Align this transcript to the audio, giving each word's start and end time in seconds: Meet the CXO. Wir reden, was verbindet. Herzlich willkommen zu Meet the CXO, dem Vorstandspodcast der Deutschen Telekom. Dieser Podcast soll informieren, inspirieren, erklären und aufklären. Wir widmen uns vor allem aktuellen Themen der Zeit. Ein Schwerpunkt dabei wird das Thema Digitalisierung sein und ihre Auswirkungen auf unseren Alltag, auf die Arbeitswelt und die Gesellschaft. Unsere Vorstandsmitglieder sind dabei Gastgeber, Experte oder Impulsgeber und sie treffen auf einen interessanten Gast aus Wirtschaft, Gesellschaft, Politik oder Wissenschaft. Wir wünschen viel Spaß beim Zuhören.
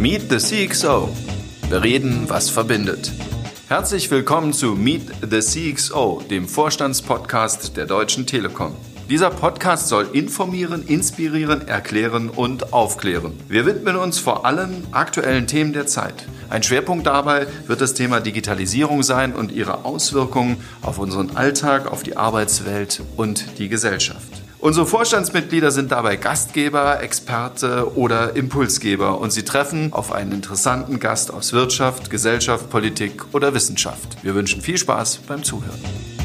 Meet 0.00 0.30
the 0.30 0.36
CXO. 0.36 1.08
Wir 1.70 1.82
reden, 1.82 2.28
was 2.28 2.50
verbindet. 2.50 3.10
Herzlich 3.66 4.08
willkommen 4.12 4.52
zu 4.52 4.76
Meet 4.76 5.10
the 5.28 5.40
CXO, 5.40 6.22
dem 6.30 6.46
Vorstandspodcast 6.46 7.76
der 7.76 7.86
Deutschen 7.86 8.24
Telekom. 8.24 8.76
Dieser 9.10 9.30
Podcast 9.30 9.88
soll 9.88 10.10
informieren, 10.12 10.86
inspirieren, 10.86 11.66
erklären 11.66 12.30
und 12.30 12.72
aufklären. 12.72 13.32
Wir 13.48 13.66
widmen 13.66 13.96
uns 13.96 14.20
vor 14.20 14.46
allem 14.46 14.86
aktuellen 14.92 15.48
Themen 15.48 15.72
der 15.72 15.88
Zeit. 15.88 16.28
Ein 16.48 16.62
Schwerpunkt 16.62 17.08
dabei 17.08 17.48
wird 17.66 17.80
das 17.80 17.94
Thema 17.94 18.20
Digitalisierung 18.20 19.02
sein 19.02 19.34
und 19.34 19.50
ihre 19.50 19.84
Auswirkungen 19.84 20.58
auf 20.80 21.00
unseren 21.00 21.36
Alltag, 21.36 21.90
auf 21.90 22.04
die 22.04 22.16
Arbeitswelt 22.16 23.02
und 23.16 23.58
die 23.58 23.68
Gesellschaft. 23.68 24.47
Unsere 24.60 24.86
Vorstandsmitglieder 24.86 25.70
sind 25.70 25.92
dabei 25.92 26.16
Gastgeber, 26.16 27.00
Experte 27.00 27.96
oder 27.96 28.34
Impulsgeber 28.34 29.20
und 29.20 29.30
sie 29.30 29.44
treffen 29.44 29.92
auf 29.92 30.10
einen 30.10 30.32
interessanten 30.32 30.98
Gast 30.98 31.32
aus 31.32 31.52
Wirtschaft, 31.52 32.10
Gesellschaft, 32.10 32.68
Politik 32.68 33.26
oder 33.32 33.54
Wissenschaft. 33.54 34.16
Wir 34.24 34.34
wünschen 34.34 34.60
viel 34.60 34.76
Spaß 34.76 35.18
beim 35.28 35.44
Zuhören. 35.44 36.17